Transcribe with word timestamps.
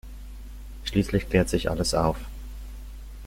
Schließlich 0.85 1.29
klärt 1.29 1.47
sich 1.49 1.69
alles 1.69 1.93
auf. 1.93 2.17